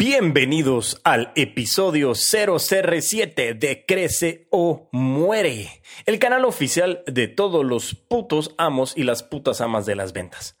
[0.00, 8.54] Bienvenidos al episodio 0CR7 de Crece o Muere, el canal oficial de todos los putos
[8.56, 10.56] amos y las putas amas de las ventas.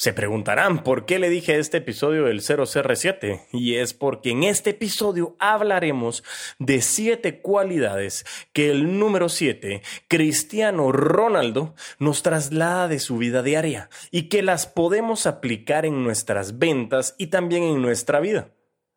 [0.00, 4.70] Se preguntarán por qué le dije este episodio del 0CR7 y es porque en este
[4.70, 6.22] episodio hablaremos
[6.60, 13.90] de siete cualidades que el número 7, Cristiano Ronaldo, nos traslada de su vida diaria
[14.12, 18.52] y que las podemos aplicar en nuestras ventas y también en nuestra vida.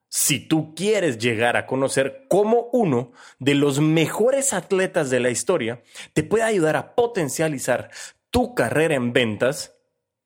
[0.08, 5.82] Si tú quieres llegar a conocer cómo uno de los mejores atletas de la historia
[6.14, 7.90] te puede ayudar a potencializar
[8.30, 9.81] tu carrera en ventas,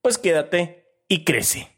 [0.06, 1.68] pues quédate y crece.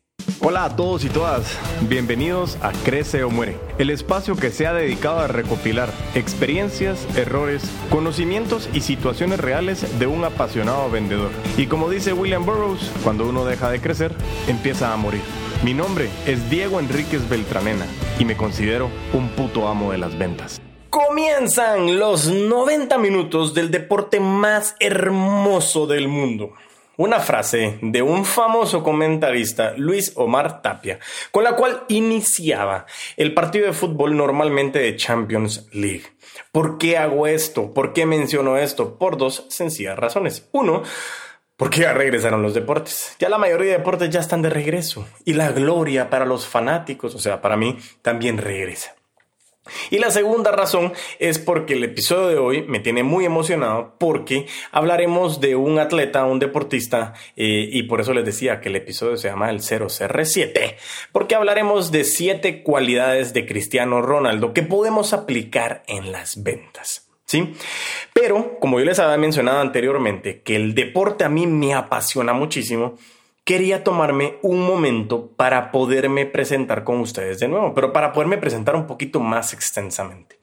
[0.42, 4.74] Hola a todos y todas, bienvenidos a Crece o Muere, el espacio que se ha
[4.74, 11.30] dedicado a recopilar experiencias, errores, conocimientos y situaciones reales de un apasionado vendedor.
[11.56, 14.12] Y como dice William Burroughs, cuando uno deja de crecer,
[14.46, 15.22] empieza a morir.
[15.64, 17.86] Mi nombre es Diego Enríquez Beltranena
[18.18, 20.60] y me considero un puto amo de las ventas.
[20.90, 26.52] Comienzan los 90 minutos del deporte más hermoso del mundo
[26.98, 30.98] una frase de un famoso comentarista, Luis Omar Tapia,
[31.30, 36.02] con la cual iniciaba el partido de fútbol normalmente de Champions League.
[36.50, 37.72] ¿Por qué hago esto?
[37.72, 38.98] ¿Por qué menciono esto?
[38.98, 40.48] Por dos sencillas razones.
[40.52, 40.82] Uno,
[41.56, 43.14] porque regresaron los deportes.
[43.20, 45.06] Ya la mayoría de deportes ya están de regreso.
[45.24, 48.97] Y la gloria para los fanáticos, o sea, para mí, también regresa.
[49.90, 54.46] Y la segunda razón es porque el episodio de hoy me tiene muy emocionado porque
[54.72, 59.16] hablaremos de un atleta, un deportista, eh, y por eso les decía que el episodio
[59.16, 60.76] se llama el 0CR7,
[61.12, 67.04] porque hablaremos de siete cualidades de Cristiano Ronaldo que podemos aplicar en las ventas.
[67.26, 67.52] ¿Sí?
[68.14, 72.96] Pero, como yo les había mencionado anteriormente, que el deporte a mí me apasiona muchísimo,
[73.48, 78.76] quería tomarme un momento para poderme presentar con ustedes de nuevo, pero para poderme presentar
[78.76, 80.38] un poquito más extensamente.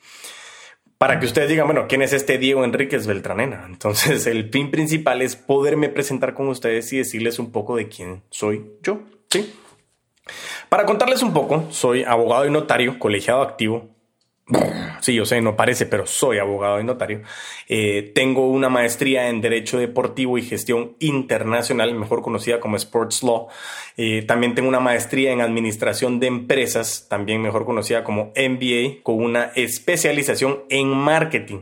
[0.98, 3.64] Para que ustedes digan, bueno, ¿quién es este Diego Enríquez Beltranena?
[3.70, 8.24] Entonces, el fin principal es poderme presentar con ustedes y decirles un poco de quién
[8.32, 9.02] soy yo.
[9.30, 9.54] ¿sí?
[10.70, 13.95] Para contarles un poco, soy abogado y notario, colegiado activo,
[15.02, 17.22] Sí, yo sé, no parece, pero soy abogado y notario.
[17.68, 23.48] Eh, tengo una maestría en Derecho Deportivo y Gestión Internacional, mejor conocida como Sports Law.
[23.98, 29.16] Eh, también tengo una maestría en Administración de Empresas, también mejor conocida como MBA, con
[29.16, 31.62] una especialización en Marketing.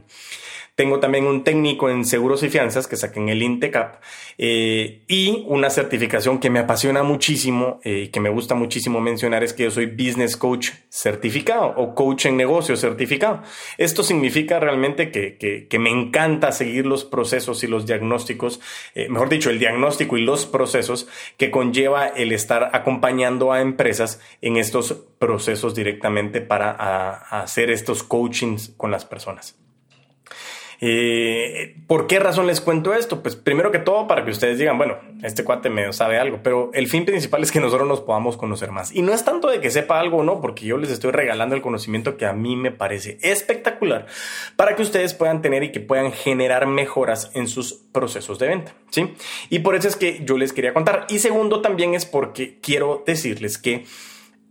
[0.76, 4.02] Tengo también un técnico en seguros y fianzas que saqué en el INTECAP
[4.40, 9.44] eh, y una certificación que me apasiona muchísimo y eh, que me gusta muchísimo mencionar
[9.44, 13.44] es que yo soy Business Coach certificado o Coach en negocio certificado.
[13.78, 18.60] Esto significa realmente que, que, me encanta seguir los procesos y los diagnósticos,
[18.96, 21.08] eh, mejor dicho, el diagnóstico y los procesos
[21.38, 28.74] que conlleva el estar acompañando a empresas en estos procesos directamente para hacer estos coachings
[28.76, 29.63] con las personas.
[30.86, 33.24] Eh, ¿Por qué razón les cuento esto?
[33.24, 36.72] Pues primero que todo para que ustedes digan, bueno, este cuate medio sabe algo, pero
[36.74, 38.94] el fin principal es que nosotros nos podamos conocer más.
[38.94, 41.56] Y no es tanto de que sepa algo o no, porque yo les estoy regalando
[41.56, 44.08] el conocimiento que a mí me parece espectacular
[44.58, 48.76] para que ustedes puedan tener y que puedan generar mejoras en sus procesos de venta,
[48.90, 49.14] ¿sí?
[49.50, 51.08] Y por eso es que yo les quería contar.
[51.08, 53.86] Y segundo también es porque quiero decirles que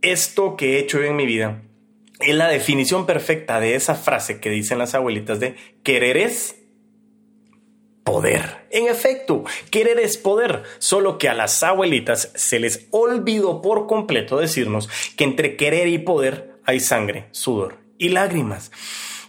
[0.01, 1.61] esto que he hecho en mi vida
[2.25, 6.55] es la definición perfecta de esa frase que dicen las abuelitas de querer es
[8.03, 8.67] poder.
[8.69, 14.37] En efecto, querer es poder, solo que a las abuelitas se les olvidó por completo
[14.37, 18.71] decirnos que entre querer y poder hay sangre, sudor y lágrimas.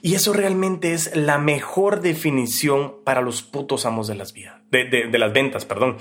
[0.03, 5.19] Y eso realmente es la mejor definición para los putos amos de las vidas, de,
[5.19, 5.97] las ventas, perdón.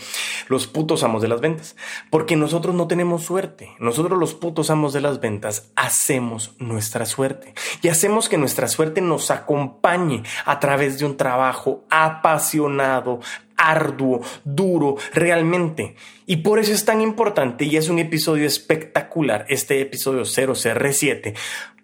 [0.47, 1.75] Los putos amos de las ventas.
[2.09, 3.71] Porque nosotros no tenemos suerte.
[3.79, 7.53] Nosotros los putos amos de las ventas hacemos nuestra suerte.
[7.81, 13.19] Y hacemos que nuestra suerte nos acompañe a través de un trabajo apasionado,
[13.57, 15.95] arduo, duro, realmente.
[16.25, 21.35] Y por eso es tan importante y es un episodio espectacular, este episodio 0CR7,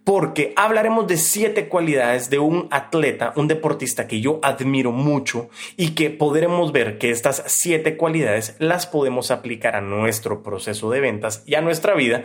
[0.03, 5.91] porque hablaremos de siete cualidades de un atleta, un deportista que yo admiro mucho y
[5.91, 11.43] que podremos ver que estas siete cualidades las podemos aplicar a nuestro proceso de ventas
[11.45, 12.23] y a nuestra vida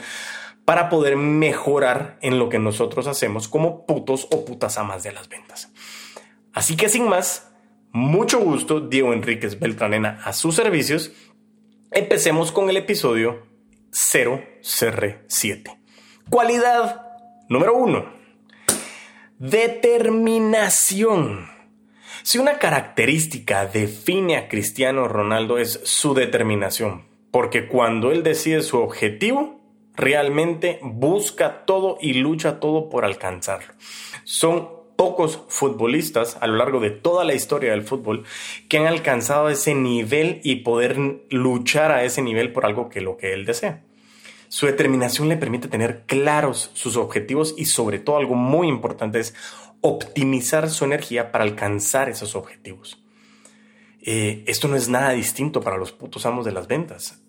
[0.64, 5.28] para poder mejorar en lo que nosotros hacemos como putos o putas amas de las
[5.28, 5.70] ventas.
[6.54, 7.52] Así que sin más,
[7.92, 11.12] mucho gusto, Diego Enríquez Beltranena a sus servicios.
[11.90, 13.42] Empecemos con el episodio
[13.92, 15.78] 0CR7.
[16.30, 17.02] Cualidad
[17.48, 18.06] Número uno,
[19.38, 21.50] determinación.
[22.22, 28.78] Si una característica define a Cristiano Ronaldo es su determinación, porque cuando él decide su
[28.78, 29.60] objetivo,
[29.94, 33.74] realmente busca todo y lucha todo por alcanzarlo.
[34.24, 38.24] Son pocos futbolistas a lo largo de toda la historia del fútbol
[38.68, 40.98] que han alcanzado ese nivel y poder
[41.28, 43.82] luchar a ese nivel por algo que lo que él desea.
[44.48, 49.34] Su determinación le permite tener claros sus objetivos y sobre todo algo muy importante es
[49.80, 53.04] optimizar su energía para alcanzar esos objetivos.
[54.00, 57.22] Eh, esto no es nada distinto para los putos amos de las ventas.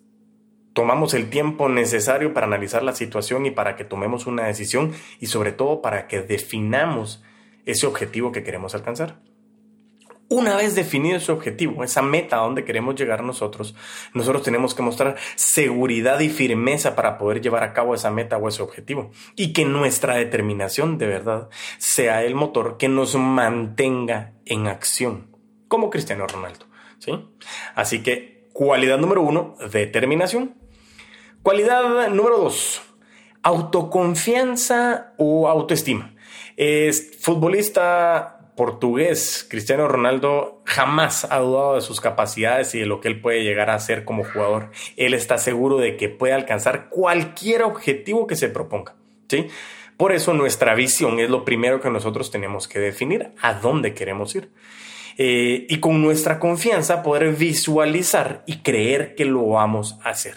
[0.72, 5.26] Tomamos el tiempo necesario para analizar la situación y para que tomemos una decisión y
[5.26, 7.22] sobre todo para que definamos
[7.64, 9.20] ese objetivo que queremos alcanzar.
[10.28, 13.76] Una vez definido ese objetivo, esa meta a donde queremos llegar nosotros,
[14.12, 18.48] nosotros tenemos que mostrar seguridad y firmeza para poder llevar a cabo esa meta o
[18.48, 19.12] ese objetivo.
[19.36, 25.28] Y que nuestra determinación de verdad sea el motor que nos mantenga en acción,
[25.68, 26.66] como Cristiano Ronaldo.
[26.98, 27.12] ¿sí?
[27.76, 30.56] Así que, cualidad número uno, determinación.
[31.42, 32.82] Cualidad número dos,
[33.42, 36.16] autoconfianza o autoestima.
[36.56, 43.08] Es futbolista portugués, Cristiano Ronaldo, jamás ha dudado de sus capacidades y de lo que
[43.08, 44.70] él puede llegar a hacer como jugador.
[44.96, 48.94] Él está seguro de que puede alcanzar cualquier objetivo que se proponga.
[49.28, 49.46] ¿sí?
[49.96, 54.34] Por eso nuestra visión es lo primero que nosotros tenemos que definir, a dónde queremos
[54.34, 54.50] ir.
[55.18, 60.34] Eh, y con nuestra confianza poder visualizar y creer que lo vamos a hacer.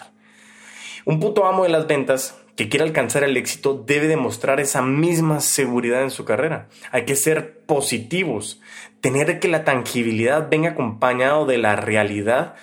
[1.04, 5.40] Un puto amo de las ventas que quiere alcanzar el éxito debe demostrar esa misma
[5.40, 6.68] seguridad en su carrera.
[6.92, 8.60] Hay que ser positivos,
[9.00, 12.56] tener que la tangibilidad venga acompañado de la realidad.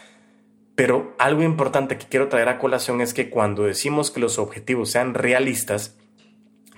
[0.75, 4.91] Pero algo importante que quiero traer a colación es que cuando decimos que los objetivos
[4.91, 5.97] sean realistas,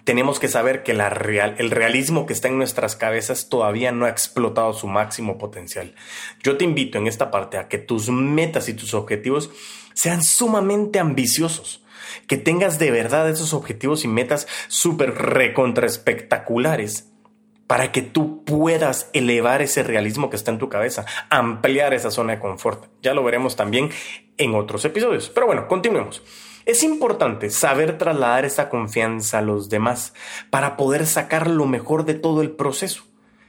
[0.06, 4.06] tenemos que saber que la real, el realismo que está en nuestras cabezas todavía no
[4.06, 5.94] ha explotado su máximo potencial.
[6.42, 9.52] Yo te invito en esta parte a que tus metas y tus objetivos
[9.94, 11.84] sean sumamente ambiciosos
[12.28, 17.10] que tengas de verdad esos objetivos y metas súper recontra espectaculares
[17.70, 22.34] para que tú puedas elevar ese realismo que está en tu cabeza, ampliar esa zona
[22.34, 22.86] de confort.
[23.04, 23.92] Ya lo veremos también
[24.38, 25.30] en otros episodios.
[25.30, 26.24] Pero bueno, continuemos.
[26.66, 30.14] Es importante saber trasladar esa confianza a los demás
[30.50, 33.04] para poder sacar lo mejor de todo el proceso.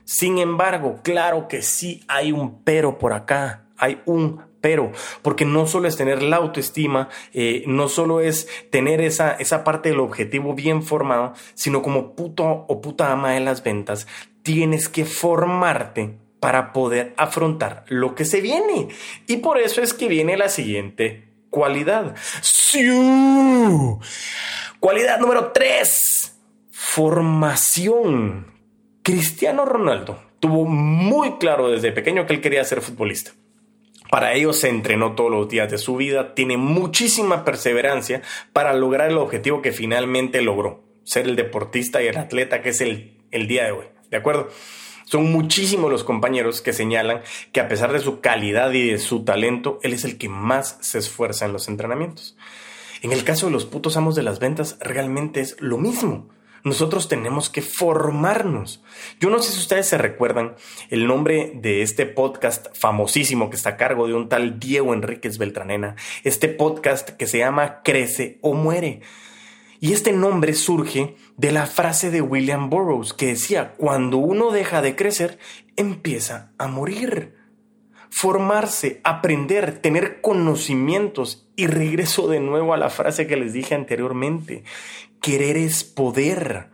[0.04, 4.92] Sin embargo, claro que sí hay un pero por acá, hay un pero,
[5.22, 9.90] porque no solo es tener la autoestima, eh, no solo es tener esa, esa parte
[9.90, 14.06] del objetivo bien formado, sino como puto o puta ama de las ventas,
[14.42, 18.88] tienes que formarte para poder afrontar lo que se viene.
[19.26, 22.14] Y por eso es que viene la siguiente cualidad.
[24.80, 26.36] Cualidad número tres,
[26.70, 28.46] formación.
[29.02, 33.32] Cristiano Ronaldo tuvo muy claro desde pequeño que él quería ser futbolista.
[34.10, 38.22] Para ello se entrenó todos los días de su vida, tiene muchísima perseverancia
[38.52, 42.80] para lograr el objetivo que finalmente logró, ser el deportista y el atleta que es
[42.80, 43.86] el, el día de hoy.
[44.10, 44.48] ¿De acuerdo?
[45.04, 47.22] Son muchísimos los compañeros que señalan
[47.52, 50.78] que a pesar de su calidad y de su talento, él es el que más
[50.80, 52.36] se esfuerza en los entrenamientos.
[53.02, 56.28] En el caso de los putos amos de las ventas, realmente es lo mismo.
[56.64, 58.82] Nosotros tenemos que formarnos.
[59.20, 60.56] Yo no sé si ustedes se recuerdan
[60.90, 65.38] el nombre de este podcast famosísimo que está a cargo de un tal Diego Enríquez
[65.38, 69.00] Beltranena, este podcast que se llama Crece o Muere.
[69.80, 74.82] Y este nombre surge de la frase de William Burroughs que decía, cuando uno deja
[74.82, 75.38] de crecer,
[75.76, 77.40] empieza a morir
[78.10, 81.46] formarse, aprender, tener conocimientos.
[81.56, 84.64] Y regreso de nuevo a la frase que les dije anteriormente.
[85.20, 86.70] Querer es poder.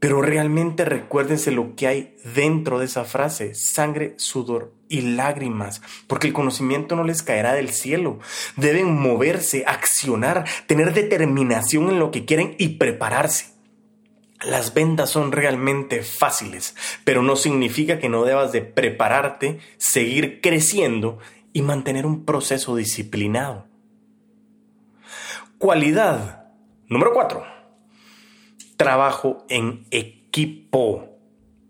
[0.00, 6.28] Pero realmente recuérdense lo que hay dentro de esa frase, sangre, sudor y lágrimas, porque
[6.28, 8.20] el conocimiento no les caerá del cielo.
[8.56, 13.58] Deben moverse, accionar, tener determinación en lo que quieren y prepararse.
[14.46, 21.18] Las ventas son realmente fáciles, pero no significa que no debas de prepararte, seguir creciendo
[21.52, 23.66] y mantener un proceso disciplinado.
[25.58, 26.37] Cualidad
[26.88, 27.44] número 4.
[28.76, 31.18] Trabajo en equipo.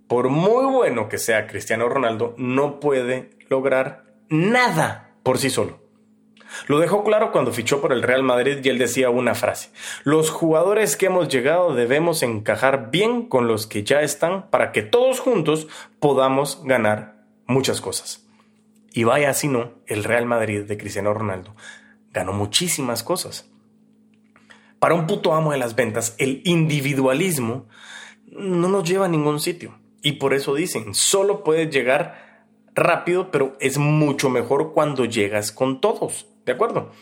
[0.06, 5.86] Por muy bueno que sea Cristiano Ronaldo, no puede lograr nada por sí solo.
[6.66, 9.70] Lo dejó claro cuando fichó por el Real Madrid y él decía una frase.
[10.04, 14.82] Los jugadores que hemos llegado debemos encajar bien con los que ya están para que
[14.82, 15.68] todos juntos
[16.00, 18.26] podamos ganar muchas cosas.
[18.92, 21.54] Y vaya si no, el Real Madrid de Cristiano Ronaldo
[22.12, 23.50] ganó muchísimas cosas.
[24.78, 27.66] Para un puto amo de las ventas, el individualismo
[28.30, 29.78] no nos lleva a ningún sitio.
[30.02, 35.80] Y por eso dicen, solo puedes llegar rápido, pero es mucho mejor cuando llegas con
[35.80, 36.26] todos.
[36.46, 36.92] ¿De acuerdo?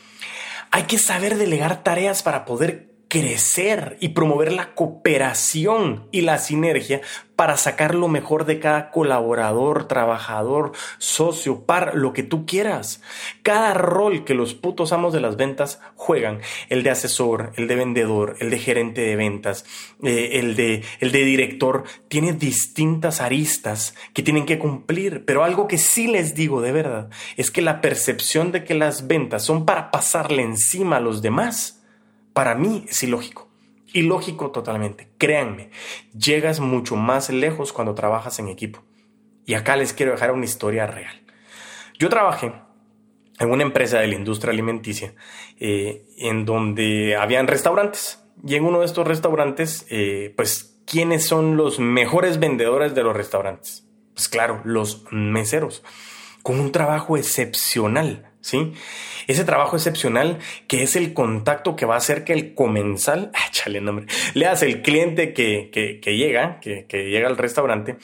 [0.71, 7.01] Hay que saber delegar tareas para poder crecer y promover la cooperación y la sinergia
[7.35, 13.03] para sacar lo mejor de cada colaborador, trabajador, socio, par, lo que tú quieras.
[13.43, 17.77] Cada rol que los putos amos de las ventas juegan, el de asesor, el de
[17.77, 19.67] vendedor, el de gerente de ventas,
[20.03, 25.25] eh, el, de, el de director, tiene distintas aristas que tienen que cumplir.
[25.27, 29.07] Pero algo que sí les digo de verdad es que la percepción de que las
[29.07, 31.83] ventas son para pasarle encima a los demás,
[32.37, 33.49] para mí es ilógico.
[33.95, 35.09] Ilógico totalmente.
[35.17, 35.71] Créanme,
[36.13, 38.85] llegas mucho más lejos cuando trabajas en equipo.
[39.47, 41.23] Y acá les quiero dejar una historia real.
[41.99, 42.53] Yo trabajé
[43.39, 45.15] en una empresa de la industria alimenticia
[45.59, 48.23] eh, en donde habían restaurantes.
[48.47, 53.17] Y en uno de estos restaurantes, eh, pues, ¿quiénes son los mejores vendedores de los
[53.17, 53.89] restaurantes?
[54.13, 55.83] Pues claro, los meseros,
[56.43, 58.75] con un trabajo excepcional ¿sí?
[59.27, 60.39] Ese trabajo excepcional
[60.69, 64.47] que es el contacto que va a hacer que el comensal, ah, chale, nombre, le
[64.47, 67.97] hace el cliente que, que, llega, que, que llega al restaurante,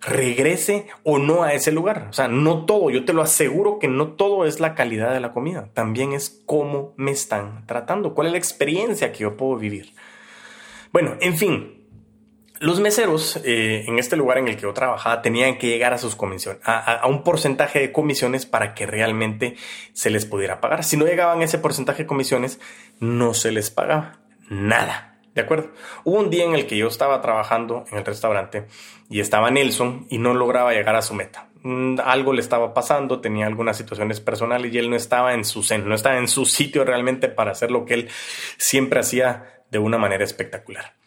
[0.00, 2.06] regrese o no a ese lugar.
[2.08, 5.20] O sea, no todo, yo te lo aseguro que no todo es la calidad de
[5.20, 9.56] la comida, también es cómo me están tratando, cuál es la experiencia que yo puedo
[9.56, 9.92] vivir.
[10.92, 11.79] Bueno, en fin,
[12.60, 15.98] los meseros eh, en este lugar en el que yo trabajaba tenían que llegar a
[15.98, 19.56] sus comisiones, a, un porcentaje de comisiones para que realmente
[19.94, 20.84] se les pudiera pagar.
[20.84, 22.60] Si no llegaban a ese porcentaje de comisiones,
[23.00, 25.16] no se les pagaba nada.
[25.34, 25.70] ¿De acuerdo?
[26.04, 28.66] Hubo un día en el que yo estaba trabajando en el restaurante
[29.08, 31.48] y estaba Nelson y no lograba llegar a su meta.
[31.62, 35.64] Mm, algo le estaba pasando, tenía algunas situaciones personales y él no estaba en su
[35.82, 38.08] no estaba en su sitio realmente para hacer lo que él
[38.58, 40.99] siempre hacía de una manera espectacular.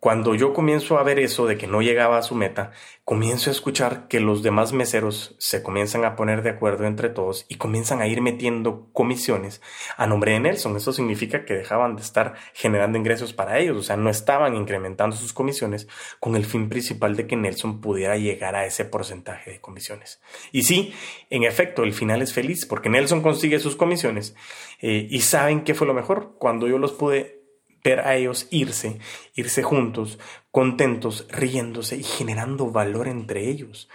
[0.00, 2.70] Cuando yo comienzo a ver eso de que no llegaba a su meta,
[3.04, 7.46] comienzo a escuchar que los demás meseros se comienzan a poner de acuerdo entre todos
[7.48, 9.60] y comienzan a ir metiendo comisiones
[9.96, 10.76] a nombre de Nelson.
[10.76, 15.16] Eso significa que dejaban de estar generando ingresos para ellos, o sea, no estaban incrementando
[15.16, 15.88] sus comisiones
[16.20, 20.20] con el fin principal de que Nelson pudiera llegar a ese porcentaje de comisiones.
[20.52, 20.94] Y sí,
[21.28, 24.36] en efecto, el final es feliz porque Nelson consigue sus comisiones
[24.80, 26.36] eh, y saben qué fue lo mejor.
[26.38, 27.37] Cuando yo los pude
[27.82, 28.98] ver a ellos irse,
[29.34, 30.18] irse juntos,
[30.50, 33.88] contentos, riéndose y generando valor entre ellos,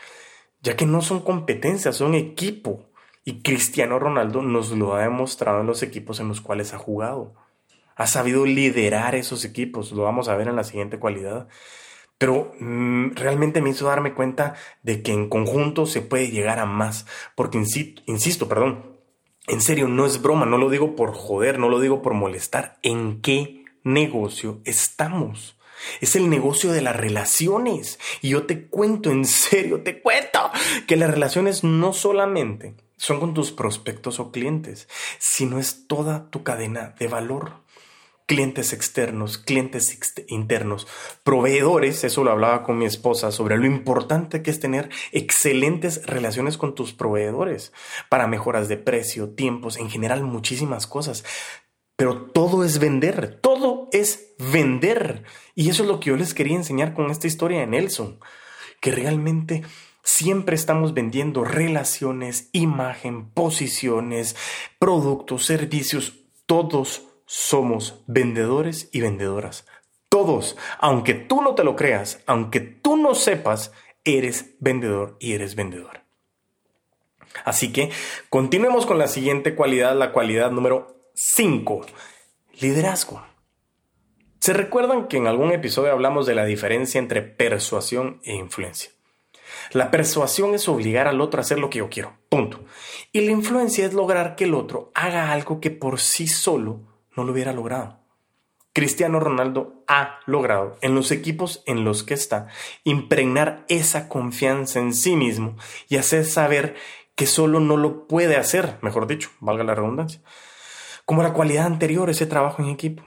[0.62, 2.86] ya que no son competencias, son equipo.
[3.26, 7.34] Y Cristiano Ronaldo nos lo ha demostrado en los equipos en los cuales ha jugado.
[7.96, 11.48] Ha sabido liderar esos equipos, lo vamos a ver en la siguiente cualidad.
[12.18, 16.66] Pero mm, realmente me hizo darme cuenta de que en conjunto se puede llegar a
[16.66, 18.94] más, porque insisto, insisto, perdón,
[19.48, 22.78] en serio, no es broma, no lo digo por joder, no lo digo por molestar.
[22.82, 25.58] ¿En qué negocio estamos.
[26.02, 28.00] Es el negocio de las relaciones.
[28.22, 30.52] Y yo te cuento, en serio, te cuento
[30.88, 34.88] que las relaciones no solamente son con tus prospectos o clientes,
[35.20, 37.64] sino es toda tu cadena de valor.
[38.26, 40.00] Clientes externos, clientes
[40.30, 40.88] internos,
[41.26, 46.58] proveedores, eso lo hablaba con mi esposa sobre lo importante que es tener excelentes relaciones
[46.58, 47.74] con tus proveedores
[48.08, 51.26] para mejoras de precio, tiempos, en general muchísimas cosas.
[52.04, 55.24] Pero todo es vender, todo es vender.
[55.56, 58.20] Y eso es lo que yo les quería enseñar con esta historia de Nelson,
[58.82, 59.64] que realmente
[60.04, 64.36] siempre estamos vendiendo relaciones, imagen, posiciones,
[64.80, 66.26] productos, servicios.
[66.46, 69.66] Todos somos vendedores y vendedoras.
[70.10, 73.72] Todos, aunque tú no te lo creas, aunque tú no sepas,
[74.04, 76.02] eres vendedor y eres vendedor.
[77.46, 77.92] Así que
[78.30, 81.86] continuemos con la siguiente cualidad, la cualidad número 5.
[82.60, 83.24] Liderazgo.
[84.40, 88.90] ¿Se recuerdan que en algún episodio hablamos de la diferencia entre persuasión e influencia?
[89.74, 92.62] La persuasión es obligar al otro a hacer lo que yo quiero, punto.
[93.12, 96.82] Y la influencia es lograr que el otro haga algo que por sí solo
[97.16, 98.00] no lo hubiera logrado.
[98.74, 102.48] Cristiano Ronaldo ha logrado, en los equipos en los que está,
[102.84, 106.76] impregnar esa confianza en sí mismo y hacer saber
[107.14, 110.20] que solo no lo puede hacer, mejor dicho, valga la redundancia
[111.06, 113.04] como la cualidad anterior, ese trabajo en equipo.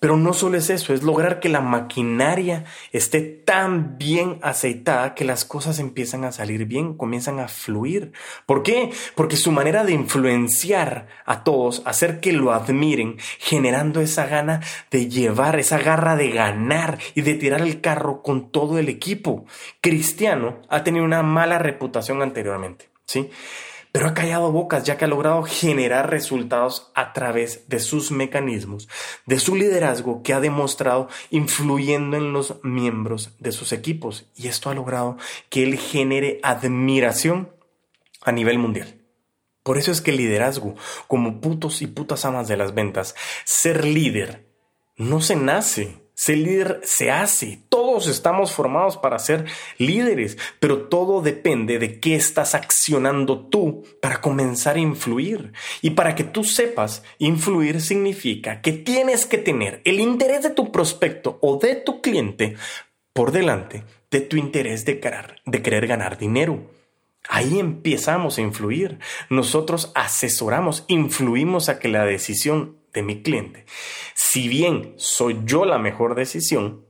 [0.00, 5.26] Pero no solo es eso, es lograr que la maquinaria esté tan bien aceitada que
[5.26, 8.12] las cosas empiezan a salir bien, comienzan a fluir.
[8.46, 8.90] ¿Por qué?
[9.14, 15.10] Porque su manera de influenciar a todos, hacer que lo admiren, generando esa gana de
[15.10, 19.44] llevar, esa garra de ganar y de tirar el carro con todo el equipo.
[19.82, 23.28] Cristiano ha tenido una mala reputación anteriormente, ¿sí?
[23.92, 28.88] Pero ha callado bocas ya que ha logrado generar resultados a través de sus mecanismos,
[29.26, 34.70] de su liderazgo que ha demostrado influyendo en los miembros de sus equipos y esto
[34.70, 35.16] ha logrado
[35.48, 37.50] que él genere admiración
[38.22, 38.96] a nivel mundial.
[39.62, 40.74] Por eso es que el liderazgo,
[41.06, 44.48] como putos y putas amas de las ventas, ser líder
[44.96, 45.96] no se nace.
[46.20, 47.62] Ser líder se hace.
[47.70, 49.46] Todos estamos formados para ser
[49.78, 55.54] líderes, pero todo depende de qué estás accionando tú para comenzar a influir.
[55.80, 60.70] Y para que tú sepas, influir significa que tienes que tener el interés de tu
[60.70, 62.54] prospecto o de tu cliente
[63.14, 66.70] por delante de tu interés de querer, de querer ganar dinero.
[67.30, 68.98] Ahí empezamos a influir.
[69.30, 73.64] Nosotros asesoramos, influimos a que la decisión de mi cliente.
[74.14, 76.84] Si bien soy yo la mejor decisión,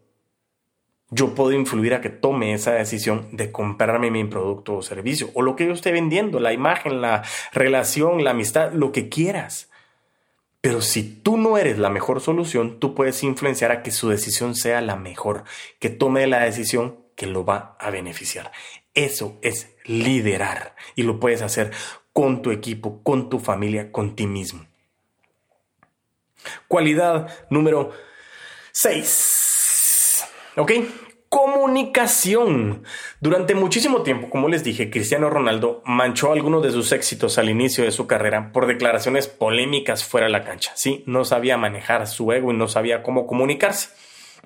[1.10, 5.42] yo puedo influir a que tome esa decisión de comprarme mi producto o servicio o
[5.42, 9.70] lo que yo esté vendiendo, la imagen, la relación, la amistad, lo que quieras.
[10.60, 14.54] Pero si tú no eres la mejor solución, tú puedes influenciar a que su decisión
[14.54, 15.44] sea la mejor,
[15.78, 18.52] que tome la decisión que lo va a beneficiar.
[18.94, 21.72] Eso es liderar y lo puedes hacer
[22.12, 24.69] con tu equipo, con tu familia, con ti mismo.
[26.68, 27.92] Cualidad número
[28.72, 30.24] 6.
[30.56, 30.72] ¿Ok?
[31.28, 32.84] Comunicación.
[33.20, 37.84] Durante muchísimo tiempo, como les dije, Cristiano Ronaldo manchó algunos de sus éxitos al inicio
[37.84, 40.72] de su carrera por declaraciones polémicas fuera de la cancha.
[40.74, 43.90] Sí, no sabía manejar su ego y no sabía cómo comunicarse.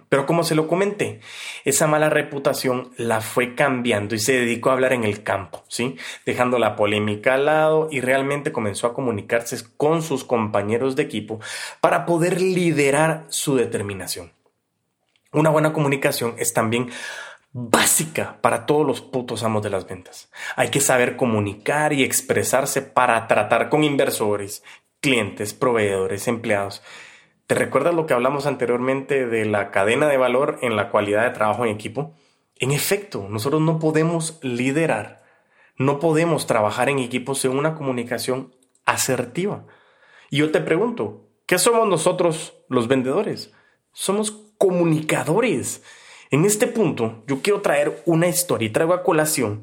[0.09, 1.21] Pero como se lo comenté,
[1.65, 5.97] esa mala reputación la fue cambiando y se dedicó a hablar en el campo, ¿sí?
[6.25, 11.41] Dejando la polémica al lado y realmente comenzó a comunicarse con sus compañeros de equipo
[11.81, 14.33] para poder liderar su determinación.
[15.33, 16.91] Una buena comunicación es también
[17.53, 20.31] básica para todos los putos amos de las ventas.
[20.55, 24.63] Hay que saber comunicar y expresarse para tratar con inversores,
[25.01, 26.83] clientes, proveedores, empleados
[27.47, 31.31] ¿Te recuerdas lo que hablamos anteriormente de la cadena de valor en la cualidad de
[31.31, 32.15] trabajo en equipo?
[32.57, 35.23] En efecto, nosotros no podemos liderar,
[35.77, 38.55] no podemos trabajar en equipos en una comunicación
[38.87, 39.67] asertiva.
[40.31, 43.53] Y yo te pregunto, ¿qué somos nosotros los vendedores?
[43.93, 45.83] Somos comunicadores.
[46.31, 49.63] En este punto, yo quiero traer una historia y traigo a colación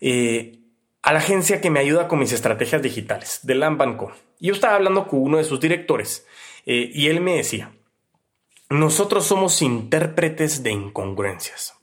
[0.00, 0.59] eh,
[1.02, 4.12] a la agencia que me ayuda con mis estrategias digitales, de Lambanco.
[4.38, 6.26] Yo estaba hablando con uno de sus directores
[6.66, 7.72] eh, y él me decía,
[8.68, 11.74] nosotros somos intérpretes de incongruencias.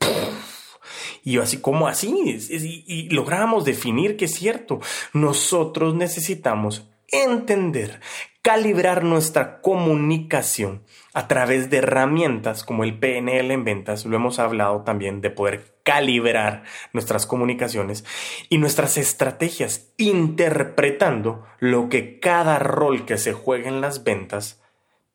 [1.23, 2.39] Y yo así, ¿cómo así?
[2.49, 4.79] Y, y logramos definir que es cierto.
[5.13, 7.99] Nosotros necesitamos entender,
[8.41, 10.83] calibrar nuestra comunicación
[11.17, 14.05] a través de herramientas como el PNL en ventas.
[14.05, 16.61] Lo hemos hablado también de poder calibrar
[16.93, 18.05] nuestras comunicaciones
[18.49, 24.61] y nuestras estrategias, interpretando lo que cada rol que se juega en las ventas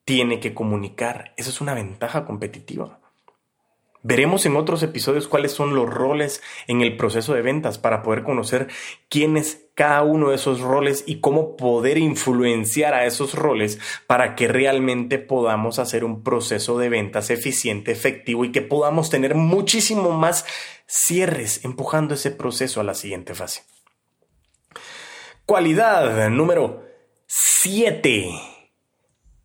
[0.05, 1.35] tiene que comunicar.
[1.37, 2.99] Eso es una ventaja competitiva.
[4.03, 8.25] Veremos en otros episodios cuáles son los roles en el proceso de ventas para poder
[8.25, 8.69] conocer
[9.09, 14.35] quién es cada uno de esos roles y cómo poder influenciar a esos roles para
[14.35, 20.11] que realmente podamos hacer un proceso de ventas eficiente, efectivo y que podamos tener muchísimo
[20.11, 20.45] más
[20.87, 23.63] cierres empujando ese proceso a la siguiente fase.
[25.47, 26.85] Cualidad número
[27.27, 28.53] 7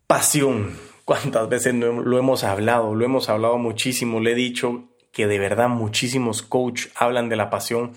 [0.08, 0.87] Pasión.
[1.08, 2.94] ¿Cuántas veces lo hemos hablado?
[2.94, 4.20] Lo hemos hablado muchísimo.
[4.20, 7.94] Le he dicho que de verdad muchísimos coach hablan de la pasión.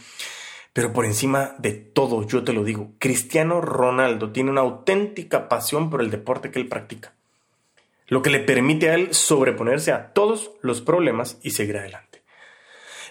[0.72, 5.90] Pero por encima de todo, yo te lo digo, Cristiano Ronaldo tiene una auténtica pasión
[5.90, 7.14] por el deporte que él practica.
[8.08, 12.24] Lo que le permite a él sobreponerse a todos los problemas y seguir adelante.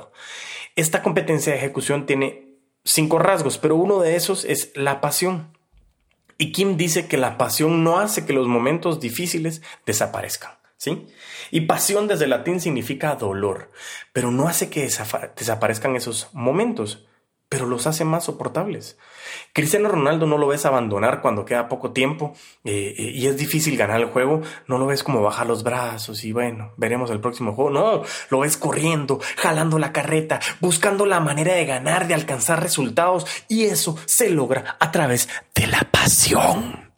[0.78, 5.52] Esta competencia de ejecución tiene cinco rasgos, pero uno de esos es la pasión.
[6.42, 10.54] Y Kim dice que la pasión no hace que los momentos difíciles desaparezcan.
[10.76, 11.06] ¿Sí?
[11.52, 13.70] Y pasión desde latín significa dolor,
[14.12, 17.06] pero no hace que desaparezcan esos momentos
[17.52, 18.98] pero los hace más soportables.
[19.52, 22.34] Cristiano Ronaldo no lo ves abandonar cuando queda poco tiempo
[22.64, 26.24] eh, eh, y es difícil ganar el juego, no lo ves como bajar los brazos
[26.24, 31.20] y bueno, veremos el próximo juego, no, lo ves corriendo, jalando la carreta, buscando la
[31.20, 36.90] manera de ganar, de alcanzar resultados y eso se logra a través de la pasión.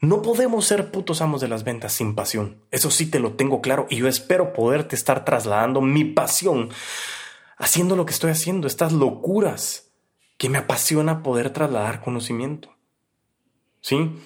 [0.00, 2.62] No podemos ser putos amos de las ventas sin pasión.
[2.70, 6.70] Eso sí te lo tengo claro y yo espero poderte estar trasladando mi pasión
[7.60, 9.92] haciendo lo que estoy haciendo, estas locuras
[10.38, 12.74] que me apasiona poder trasladar conocimiento.
[13.82, 14.18] ¿Sí?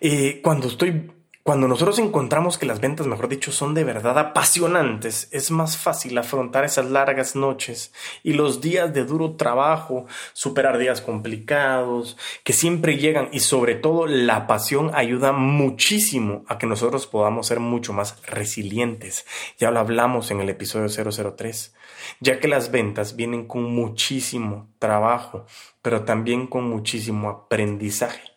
[0.00, 1.12] Eh, cuando estoy
[1.44, 6.16] Cuando nosotros encontramos que las ventas, mejor dicho, son de verdad apasionantes, es más fácil
[6.16, 12.96] afrontar esas largas noches y los días de duro trabajo, superar días complicados, que siempre
[12.96, 18.24] llegan y sobre todo la pasión ayuda muchísimo a que nosotros podamos ser mucho más
[18.24, 19.26] resilientes.
[19.58, 21.74] Ya lo hablamos en el episodio 003,
[22.20, 25.46] ya que las ventas vienen con muchísimo trabajo,
[25.82, 28.31] pero también con muchísimo aprendizaje.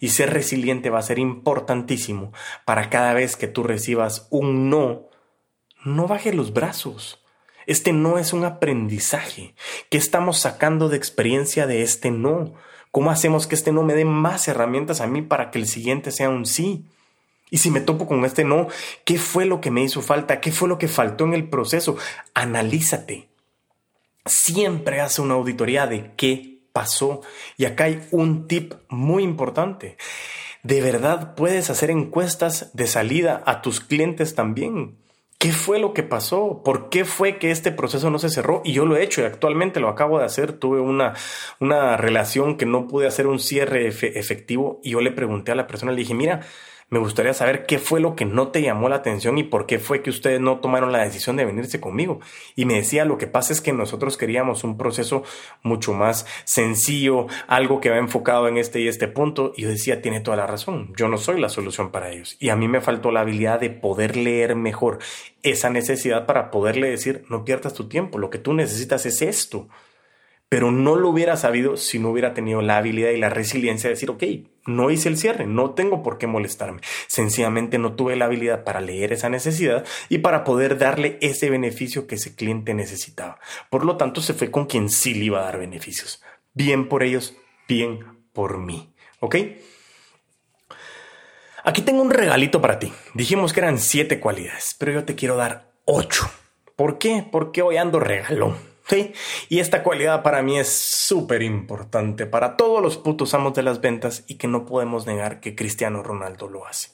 [0.00, 2.32] Y ser resiliente va a ser importantísimo
[2.64, 5.08] para cada vez que tú recibas un no,
[5.84, 7.22] no baje los brazos.
[7.66, 9.54] Este no es un aprendizaje.
[9.90, 12.54] ¿Qué estamos sacando de experiencia de este no?
[12.90, 16.10] ¿Cómo hacemos que este no me dé más herramientas a mí para que el siguiente
[16.10, 16.84] sea un sí?
[17.50, 18.68] Y si me topo con este no,
[19.04, 20.40] ¿qué fue lo que me hizo falta?
[20.40, 21.96] ¿Qué fue lo que faltó en el proceso?
[22.34, 23.28] Analízate.
[24.26, 27.22] Siempre hace una auditoría de qué pasó.
[27.56, 29.96] Y acá hay un tip muy importante.
[30.64, 34.98] De verdad puedes hacer encuestas de salida a tus clientes también.
[35.38, 36.62] ¿Qué fue lo que pasó?
[36.64, 38.62] ¿Por qué fue que este proceso no se cerró?
[38.64, 40.54] Y yo lo he hecho y actualmente lo acabo de hacer.
[40.54, 41.14] Tuve una,
[41.60, 45.66] una relación que no pude hacer un cierre efectivo y yo le pregunté a la
[45.66, 46.40] persona, le dije, mira,
[46.94, 49.80] me gustaría saber qué fue lo que no te llamó la atención y por qué
[49.80, 52.20] fue que ustedes no tomaron la decisión de venirse conmigo.
[52.54, 55.24] Y me decía, lo que pasa es que nosotros queríamos un proceso
[55.64, 59.52] mucho más sencillo, algo que va enfocado en este y este punto.
[59.56, 62.36] Y yo decía, tiene toda la razón, yo no soy la solución para ellos.
[62.38, 65.00] Y a mí me faltó la habilidad de poder leer mejor
[65.42, 69.68] esa necesidad para poderle decir, no pierdas tu tiempo, lo que tú necesitas es esto
[70.54, 73.94] pero no lo hubiera sabido si no hubiera tenido la habilidad y la resiliencia de
[73.94, 74.22] decir, ok,
[74.66, 76.80] no hice el cierre, no tengo por qué molestarme.
[77.08, 82.06] Sencillamente no tuve la habilidad para leer esa necesidad y para poder darle ese beneficio
[82.06, 83.40] que ese cliente necesitaba.
[83.68, 86.22] Por lo tanto, se fue con quien sí le iba a dar beneficios.
[86.52, 87.34] Bien por ellos,
[87.66, 88.94] bien por mí.
[89.18, 89.34] ¿Ok?
[91.64, 92.92] Aquí tengo un regalito para ti.
[93.14, 96.30] Dijimos que eran siete cualidades, pero yo te quiero dar ocho.
[96.76, 97.26] ¿Por qué?
[97.28, 98.73] Porque hoy ando regalón.
[98.86, 99.12] ¿Sí?
[99.48, 103.80] Y esta cualidad para mí es súper importante para todos los putos amos de las
[103.80, 106.90] ventas y que no podemos negar que Cristiano Ronaldo lo hace.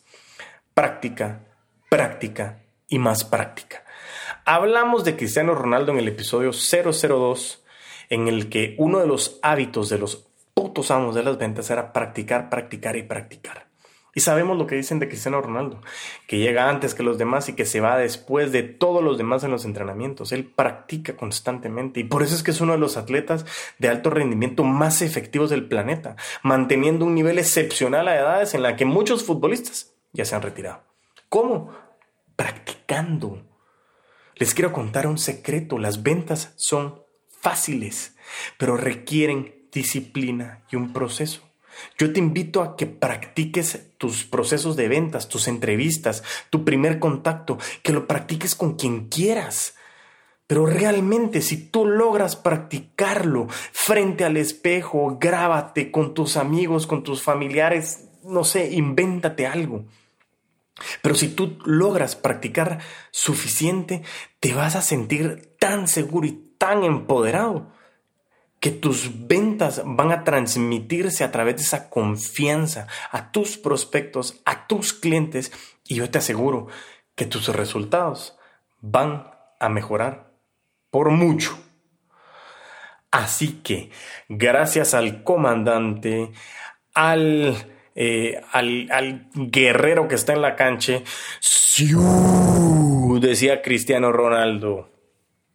[0.75, 1.47] Práctica,
[1.89, 3.85] práctica y más práctica.
[4.45, 7.65] Hablamos de Cristiano Ronaldo en el episodio 002,
[8.09, 11.93] en el que uno de los hábitos de los putos amos de las ventas era
[11.93, 13.70] practicar, practicar y practicar.
[14.15, 15.81] Y sabemos lo que dicen de Cristiano Ronaldo,
[16.27, 19.45] que llega antes que los demás y que se va después de todos los demás
[19.45, 20.33] en los entrenamientos.
[20.33, 23.47] Él practica constantemente y por eso es que es uno de los atletas
[23.79, 28.77] de alto rendimiento más efectivos del planeta, manteniendo un nivel excepcional a edades en la
[28.77, 30.83] que muchos futbolistas ya se han retirado.
[31.29, 31.71] ¿Cómo?
[32.35, 33.47] Practicando.
[34.35, 38.17] Les quiero contar un secreto, las ventas son fáciles,
[38.59, 41.50] pero requieren disciplina y un proceso.
[41.99, 47.59] Yo te invito a que practiques tus procesos de ventas, tus entrevistas, tu primer contacto,
[47.83, 49.75] que lo practiques con quien quieras.
[50.47, 57.23] Pero realmente si tú logras practicarlo frente al espejo, grábate con tus amigos, con tus
[57.23, 59.85] familiares, no sé, invéntate algo.
[61.03, 64.03] Pero si tú logras practicar suficiente,
[64.41, 67.71] te vas a sentir tan seguro y tan empoderado
[68.61, 74.67] que tus ventas van a transmitirse a través de esa confianza a tus prospectos, a
[74.67, 75.51] tus clientes
[75.87, 76.69] y yo te aseguro
[77.15, 78.39] que tus resultados
[78.81, 80.33] van a mejorar
[80.91, 81.59] por mucho.
[83.11, 83.91] Así que
[84.29, 86.31] gracias al comandante,
[86.95, 87.57] al,
[87.95, 91.03] eh, al, guerrero que está en la cancha,
[93.21, 94.91] decía Cristiano Ronaldo.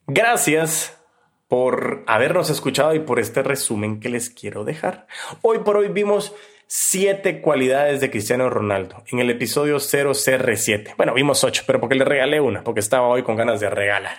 [0.07, 1.01] Gracias
[1.47, 5.08] por habernos escuchado y por este resumen que les quiero dejar.
[5.41, 6.34] Hoy por hoy vimos
[6.67, 10.95] siete cualidades de Cristiano Ronaldo en el episodio 0CR7.
[10.97, 14.17] Bueno, vimos ocho, pero porque le regalé una, porque estaba hoy con ganas de regalar.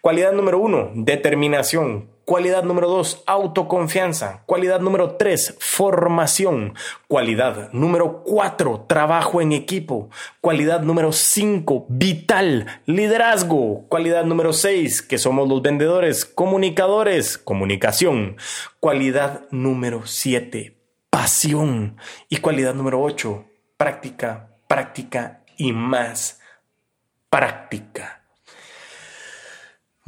[0.00, 2.08] Cualidad número uno, determinación.
[2.30, 4.44] Cualidad número dos, autoconfianza.
[4.46, 6.74] Cualidad número tres, formación.
[7.08, 10.10] Cualidad número cuatro, trabajo en equipo.
[10.40, 13.84] Cualidad número cinco, vital, liderazgo.
[13.88, 18.36] Cualidad número seis, que somos los vendedores, comunicadores, comunicación.
[18.78, 20.78] Cualidad número siete,
[21.10, 21.96] pasión.
[22.28, 26.38] Y cualidad número ocho, práctica, práctica y más
[27.28, 28.19] práctica.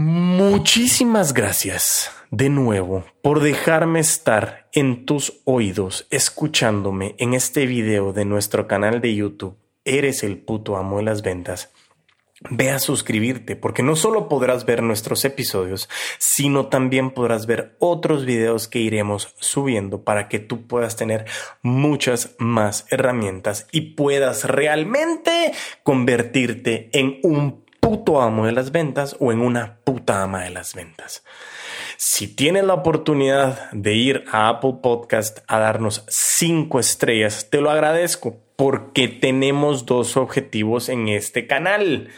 [0.05, 8.25] Muchísimas gracias de nuevo por dejarme estar en tus oídos escuchándome en este video de
[8.25, 9.57] nuestro canal de YouTube.
[9.85, 11.71] Eres el puto amo de las ventas.
[12.51, 15.89] ve a suscribirte porque no solo podrás ver nuestros episodios,
[16.19, 21.27] sino también podrás ver otros videos que iremos subiendo para que tú puedas tener
[21.63, 25.53] muchas más herramientas y puedas realmente
[25.85, 30.73] convertirte en un puto amo de las ventas o en una puta ama de las
[30.75, 31.25] ventas.
[31.97, 37.71] Si tienes la oportunidad de ir a Apple Podcast a darnos cinco estrellas, te lo
[37.71, 42.09] agradezco porque tenemos dos objetivos en este canal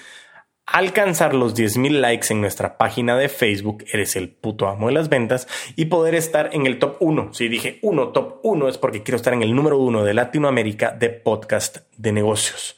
[0.67, 5.09] alcanzar los 10.000 likes en nuestra página de Facebook, eres el puto amo de las
[5.09, 5.47] ventas,
[5.77, 7.35] y poder estar en el top 1.
[7.35, 10.91] Si dije 1, top 1 es porque quiero estar en el número 1 de Latinoamérica
[10.91, 12.77] de podcast de negocios.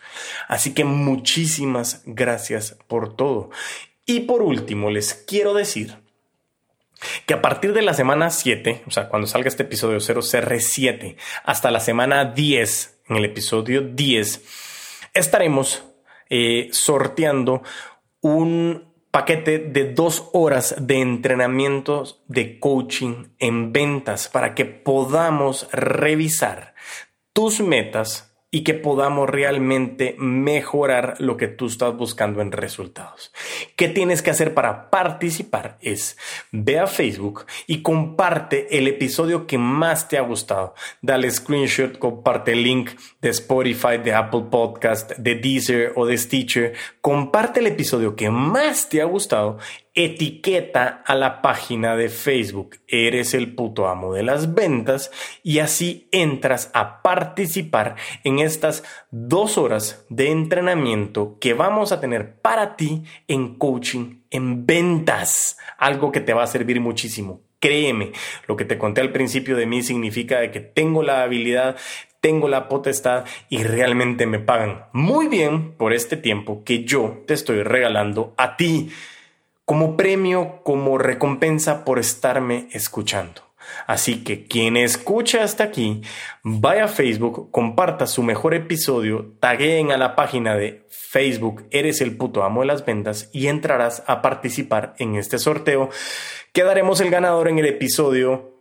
[0.49, 3.51] Así que muchísimas gracias por todo.
[4.05, 5.97] Y por último, les quiero decir
[7.27, 11.71] que a partir de la semana 7, o sea, cuando salga este episodio 0CR7, hasta
[11.71, 14.43] la semana 10, en el episodio 10,
[15.15, 15.86] estaremos
[16.29, 17.63] eh, sorteando
[18.21, 26.75] un paquete de dos horas de entrenamientos de coaching en ventas para que podamos revisar
[27.33, 33.31] tus metas y que podamos realmente mejorar lo que tú estás buscando en resultados.
[33.77, 35.77] ¿Qué tienes que hacer para participar?
[35.83, 36.17] Es
[36.53, 40.75] ve a Facebook y comparte el episodio que más te ha gustado.
[41.03, 46.73] Dale screenshot, comparte el link de Spotify, de Apple Podcast, de Deezer o de Stitcher.
[47.03, 49.59] Comparte el episodio que más te ha gustado
[49.97, 55.11] etiqueta a la página de Facebook, eres el puto amo de las ventas
[55.43, 62.37] y así entras a participar en estas dos horas de entrenamiento que vamos a tener
[62.41, 67.41] para ti en coaching en ventas, algo que te va a servir muchísimo.
[67.59, 68.13] Créeme,
[68.47, 71.77] lo que te conté al principio de mí significa de que tengo la habilidad,
[72.21, 77.33] tengo la potestad y realmente me pagan muy bien por este tiempo que yo te
[77.33, 78.91] estoy regalando a ti
[79.67, 83.43] como premio, como recompensa por estarme escuchando.
[83.89, 86.03] Así que quien escucha hasta aquí,
[86.45, 92.17] vaya a Facebook, comparta su mejor episodio, tagueen a la página de Facebook Eres el
[92.17, 95.91] puto amo de las ventas y entrarás a participar en este sorteo.
[96.53, 98.55] Quedaremos el ganador en el episodio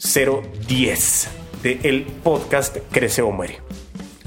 [0.00, 1.28] 010
[1.64, 3.60] de el podcast Crece o Muere.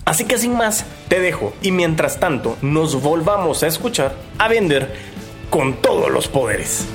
[0.03, 5.14] Así que sin más, te dejo y mientras tanto nos volvamos a escuchar, a vender
[5.49, 6.87] con todos los poderes.